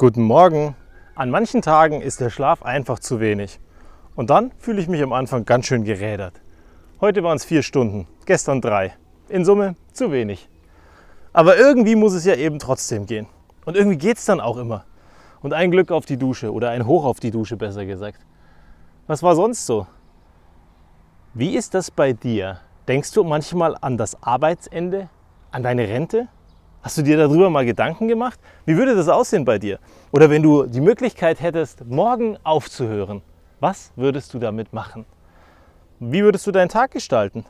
[0.00, 0.74] Guten Morgen.
[1.14, 3.60] An manchen Tagen ist der Schlaf einfach zu wenig.
[4.16, 6.40] Und dann fühle ich mich am Anfang ganz schön gerädert.
[7.02, 8.94] Heute waren es vier Stunden, gestern drei.
[9.28, 10.48] In Summe zu wenig.
[11.34, 13.26] Aber irgendwie muss es ja eben trotzdem gehen.
[13.66, 14.86] Und irgendwie geht es dann auch immer.
[15.42, 18.20] Und ein Glück auf die Dusche oder ein Hoch auf die Dusche besser gesagt.
[19.06, 19.86] Was war sonst so?
[21.34, 22.60] Wie ist das bei dir?
[22.88, 25.10] Denkst du manchmal an das Arbeitsende?
[25.50, 26.28] An deine Rente?
[26.82, 28.40] Hast du dir darüber mal Gedanken gemacht?
[28.64, 29.78] Wie würde das aussehen bei dir?
[30.12, 33.20] Oder wenn du die Möglichkeit hättest, morgen aufzuhören,
[33.60, 35.04] was würdest du damit machen?
[35.98, 37.44] Wie würdest du deinen Tag gestalten?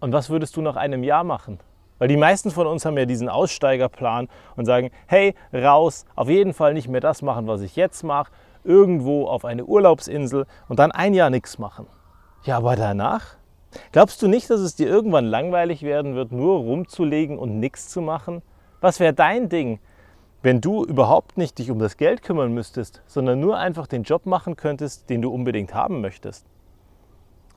[0.00, 1.60] Und was würdest du nach einem Jahr machen?
[1.98, 6.54] Weil die meisten von uns haben ja diesen Aussteigerplan und sagen, hey, raus, auf jeden
[6.54, 8.32] Fall nicht mehr das machen, was ich jetzt mache,
[8.64, 11.86] irgendwo auf eine Urlaubsinsel und dann ein Jahr nichts machen.
[12.44, 13.36] Ja, aber danach?
[13.92, 18.00] Glaubst du nicht, dass es dir irgendwann langweilig werden wird, nur rumzulegen und nichts zu
[18.00, 18.42] machen?
[18.80, 19.80] Was wäre dein Ding,
[20.42, 24.26] wenn du überhaupt nicht dich um das Geld kümmern müsstest, sondern nur einfach den Job
[24.26, 26.46] machen könntest, den du unbedingt haben möchtest?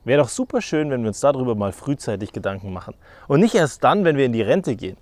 [0.04, 2.94] Wäre doch super schön, wenn wir uns darüber mal frühzeitig Gedanken machen.
[3.28, 4.96] Und nicht erst dann, wenn wir in die Rente gehen.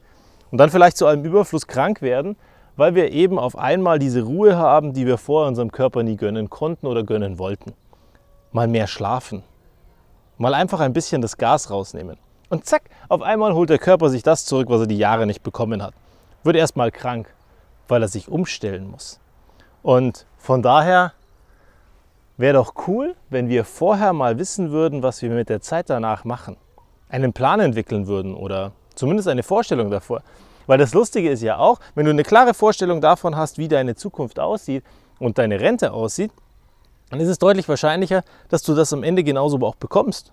[0.51, 2.37] Und dann vielleicht zu einem Überfluss krank werden,
[2.77, 6.51] weil wir eben auf einmal diese Ruhe haben, die wir vor unserem Körper nie gönnen
[6.51, 7.73] konnten oder gönnen wollten.
[8.53, 9.43] Mal mehr schlafen,
[10.41, 12.17] Mal einfach ein bisschen das Gas rausnehmen.
[12.49, 15.43] Und zack, auf einmal holt der Körper sich das zurück, was er die Jahre nicht
[15.43, 15.93] bekommen hat.
[16.43, 17.33] Wird erstmal krank,
[17.89, 19.21] weil er sich umstellen muss.
[19.83, 21.13] Und von daher
[22.37, 26.25] wäre doch cool, wenn wir vorher mal wissen würden, was wir mit der Zeit danach
[26.25, 26.57] machen.
[27.09, 30.23] Einen Plan entwickeln würden oder zumindest eine Vorstellung davor.
[30.67, 33.95] Weil das Lustige ist ja auch, wenn du eine klare Vorstellung davon hast, wie deine
[33.95, 34.85] Zukunft aussieht
[35.19, 36.31] und deine Rente aussieht,
[37.11, 40.33] dann ist es deutlich wahrscheinlicher, dass du das am Ende genauso auch bekommst.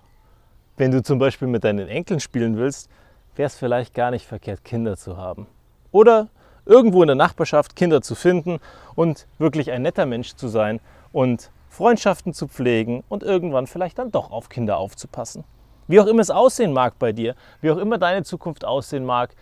[0.76, 2.88] Wenn du zum Beispiel mit deinen Enkeln spielen willst,
[3.34, 5.48] wäre es vielleicht gar nicht verkehrt, Kinder zu haben.
[5.90, 6.28] Oder
[6.66, 8.60] irgendwo in der Nachbarschaft Kinder zu finden
[8.94, 10.80] und wirklich ein netter Mensch zu sein
[11.12, 15.44] und Freundschaften zu pflegen und irgendwann vielleicht dann doch auf Kinder aufzupassen.
[15.86, 19.34] Wie auch immer es aussehen mag bei dir, wie auch immer deine Zukunft aussehen mag,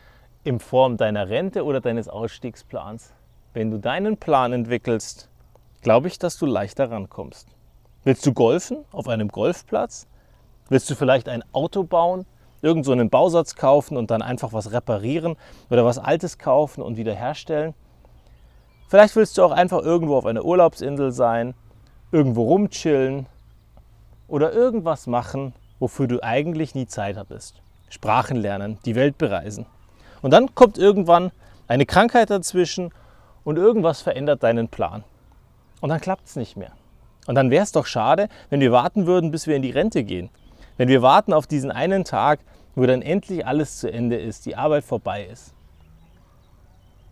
[0.44, 3.12] in Form deiner Rente oder deines Ausstiegsplans.
[3.52, 5.28] Wenn du deinen Plan entwickelst,
[5.82, 7.48] glaube ich, dass du leichter rankommst.
[8.04, 10.06] Willst du golfen auf einem Golfplatz?
[10.68, 12.26] Willst du vielleicht ein Auto bauen,
[12.62, 15.36] irgend so einen Bausatz kaufen und dann einfach was reparieren
[15.70, 17.74] oder was Altes kaufen und wieder herstellen?
[18.88, 21.54] Vielleicht willst du auch einfach irgendwo auf einer Urlaubsinsel sein,
[22.12, 23.26] irgendwo rumchillen
[24.28, 27.60] oder irgendwas machen, wofür du eigentlich nie Zeit hattest.
[27.88, 29.66] Sprachen lernen, die Welt bereisen.
[30.22, 31.30] Und dann kommt irgendwann
[31.68, 32.92] eine Krankheit dazwischen
[33.44, 35.04] und irgendwas verändert deinen Plan.
[35.80, 36.72] Und dann klappt es nicht mehr.
[37.26, 40.04] Und dann wäre es doch schade, wenn wir warten würden, bis wir in die Rente
[40.04, 40.30] gehen.
[40.76, 42.41] Wenn wir warten auf diesen einen Tag,
[42.75, 45.54] wo dann endlich alles zu Ende ist, die Arbeit vorbei ist.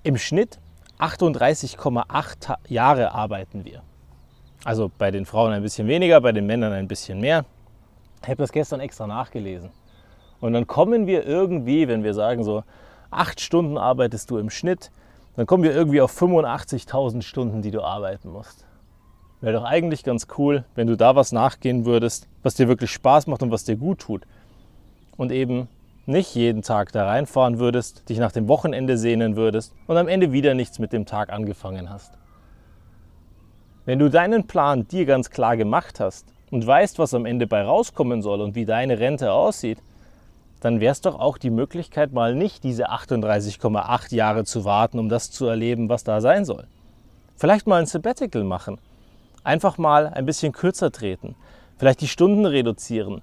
[0.03, 0.59] Im Schnitt
[0.99, 3.83] 38,8 Jahre arbeiten wir.
[4.65, 7.45] Also bei den Frauen ein bisschen weniger, bei den Männern ein bisschen mehr.
[8.23, 9.71] Ich habe das gestern extra nachgelesen.
[10.41, 12.65] Und dann kommen wir irgendwie, wenn wir sagen so,
[13.11, 14.91] acht Stunden arbeitest du im Schnitt,
[15.37, 18.67] dann kommen wir irgendwie auf 85.000 Stunden, die du arbeiten musst.
[19.45, 23.27] Wäre doch eigentlich ganz cool, wenn du da was nachgehen würdest, was dir wirklich Spaß
[23.27, 24.23] macht und was dir gut tut.
[25.19, 25.69] Und eben
[26.07, 30.33] nicht jeden Tag da reinfahren würdest, dich nach dem Wochenende sehnen würdest und am Ende
[30.33, 32.17] wieder nichts mit dem Tag angefangen hast.
[33.85, 37.61] Wenn du deinen Plan dir ganz klar gemacht hast und weißt, was am Ende bei
[37.61, 39.77] rauskommen soll und wie deine Rente aussieht,
[40.63, 45.11] dann wäre es doch auch die Möglichkeit, mal nicht diese 38,8 Jahre zu warten, um
[45.11, 46.67] das zu erleben, was da sein soll.
[47.37, 48.79] Vielleicht mal ein Sabbatical machen.
[49.45, 51.37] Einfach mal ein bisschen kürzer treten.
[51.77, 53.21] Vielleicht die Stunden reduzieren.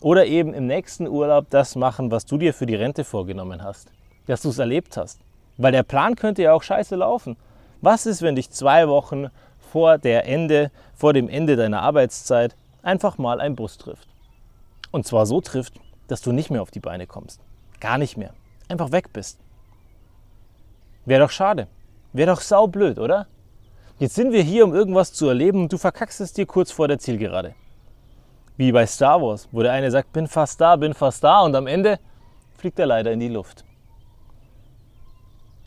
[0.00, 3.92] Oder eben im nächsten Urlaub das machen, was du dir für die Rente vorgenommen hast.
[4.26, 5.20] Dass du es erlebt hast.
[5.56, 7.36] Weil der Plan könnte ja auch scheiße laufen.
[7.82, 13.16] Was ist, wenn dich zwei Wochen vor, der Ende, vor dem Ende deiner Arbeitszeit einfach
[13.16, 14.08] mal ein Bus trifft?
[14.90, 15.74] Und zwar so trifft,
[16.08, 17.40] dass du nicht mehr auf die Beine kommst.
[17.78, 18.34] Gar nicht mehr.
[18.68, 19.38] Einfach weg bist.
[21.04, 21.68] Wäre doch schade.
[22.12, 23.28] Wäre doch saublöd, oder?
[24.00, 26.88] Jetzt sind wir hier, um irgendwas zu erleben und du verkackst es dir kurz vor
[26.88, 27.54] der Zielgerade.
[28.56, 31.54] Wie bei Star Wars, wo der eine sagt, bin fast da, bin fast da und
[31.54, 31.98] am Ende
[32.56, 33.62] fliegt er leider in die Luft.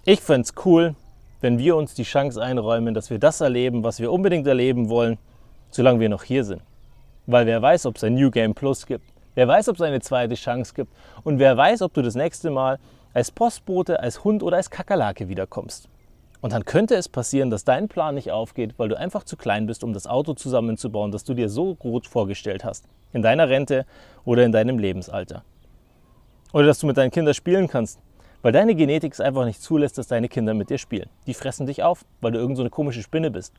[0.04, 0.96] Ich fände es cool,
[1.42, 5.20] wenn wir uns die Chance einräumen, dass wir das erleben, was wir unbedingt erleben wollen,
[5.70, 6.64] solange wir noch hier sind.
[7.28, 9.06] Weil wer weiß, ob es ein New Game Plus gibt.
[9.36, 10.92] Wer weiß, ob es eine zweite Chance gibt.
[11.24, 12.80] Und wer weiß, ob du das nächste Mal
[13.14, 15.88] als Postbote, als Hund oder als Kakerlake wiederkommst.
[16.44, 19.66] Und dann könnte es passieren, dass dein Plan nicht aufgeht, weil du einfach zu klein
[19.66, 22.84] bist, um das Auto zusammenzubauen, das du dir so gut vorgestellt hast.
[23.14, 23.86] In deiner Rente
[24.26, 25.46] oder in deinem Lebensalter.
[26.52, 28.02] Oder dass du mit deinen Kindern spielen kannst,
[28.42, 31.10] Weil deine Genetik es einfach nicht zulässt, dass deine Kinder mit dir spielen.
[31.28, 33.54] Die fressen dich auf, weil du irgend so eine komische Spinne bist.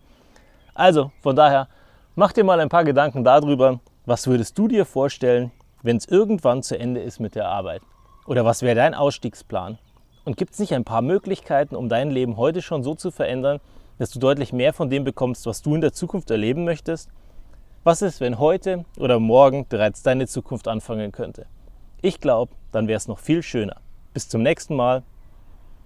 [0.75, 1.69] Also, von daher,
[2.15, 5.53] mach dir mal ein paar Gedanken darüber, was würdest du dir vorstellen,
[5.83, 7.81] wenn es irgendwann zu Ende ist mit der Arbeit?
[8.27, 9.79] Oder was wäre dein Ausstiegsplan?
[10.25, 13.61] Und gibt es nicht ein paar Möglichkeiten, um dein Leben heute schon so zu verändern,
[13.99, 17.11] dass du deutlich mehr von dem bekommst, was du in der Zukunft erleben möchtest?
[17.85, 21.47] Was ist, wenn heute oder morgen bereits deine Zukunft anfangen könnte?
[22.01, 23.77] Ich glaube, dann wäre es noch viel schöner.
[24.15, 25.03] Bis zum nächsten Mal.